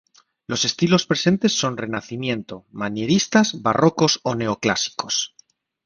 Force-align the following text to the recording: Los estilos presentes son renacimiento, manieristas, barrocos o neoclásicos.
Los 0.47 0.65
estilos 0.65 1.05
presentes 1.05 1.51
son 1.53 1.77
renacimiento, 1.77 2.65
manieristas, 2.71 3.61
barrocos 3.61 4.19
o 4.23 4.33
neoclásicos. 4.33 5.35